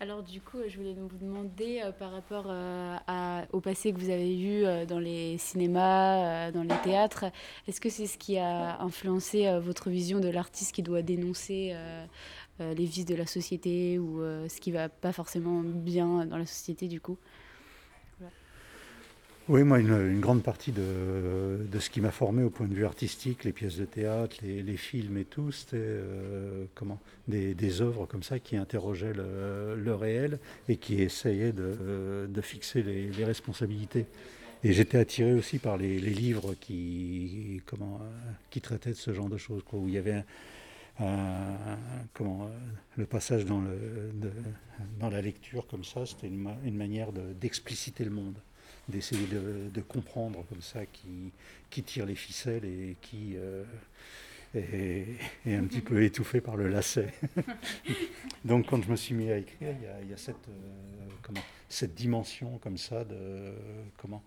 [0.00, 4.10] Alors du coup, je voulais vous demander euh, par rapport euh, au passé que vous
[4.10, 7.24] avez vu euh, dans les cinémas, dans les théâtres,
[7.66, 11.74] est-ce que c'est ce qui a influencé votre vision de l'artiste qui doit dénoncer
[12.60, 16.86] les vices de la société ou ce qui va pas forcément bien dans la société
[16.86, 17.18] du coup?
[19.48, 23.44] Oui, moi, une, grande partie de, ce qui m'a formé au point de vue artistique,
[23.44, 28.38] les pièces de théâtre, les, films et tout, c'était euh, comment des, œuvres comme ça
[28.38, 34.04] qui interrogeaient le, réel et qui essayaient de, fixer les, responsabilités.
[34.64, 38.00] Et j'étais attiré aussi par les, livres qui, comment,
[38.50, 40.24] qui traitaient de ce genre de choses, où il y avait
[42.12, 42.50] comment,
[42.96, 44.10] le passage dans, le,
[45.00, 48.36] dans la lecture comme ça, c'était une manière d'expliciter le monde
[48.88, 51.32] d'essayer de, comprendre comme ça qui,
[51.70, 53.64] qui tire les ficelles et qui euh,
[54.54, 57.12] est, un petit peu étouffé par le lacet.
[58.44, 61.94] Donc quand je me suis mis à écrire, il y a, cette, euh, comment, cette
[61.94, 63.52] dimension comme ça de
[63.96, 64.22] comment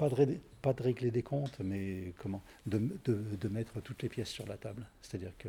[0.00, 4.30] pas de, pas de régler des comptes, mais comment de, de, mettre toutes les pièces
[4.30, 4.86] sur la table.
[5.02, 5.48] C'est-à-dire que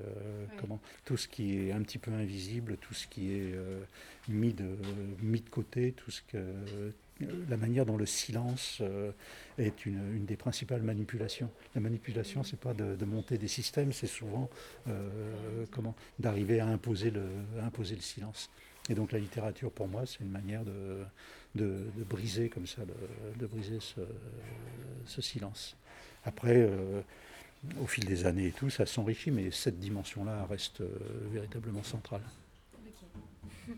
[0.60, 3.82] comment tout ce qui est un petit peu invisible, tout ce qui est euh,
[4.28, 4.76] mis, de,
[5.22, 6.38] mis de côté, tout ce que
[7.50, 9.12] la manière dont le silence euh,
[9.58, 11.50] est une, des principales manipulations.
[11.76, 14.50] La manipulation, c'est pas de, monter des systèmes, c'est souvent
[14.88, 17.22] euh, comment d'arriver à imposer le,
[18.00, 18.50] silence.
[18.90, 21.06] Et donc la littérature, pour moi, c'est une manière de,
[22.10, 22.82] briser comme ça,
[23.38, 25.76] de briser ce, silence.
[26.24, 27.02] Après, euh,
[27.82, 30.82] au fil des années et tout, ça s'enrichit, mais cette dimension-là reste
[31.32, 32.24] véritablement centrale.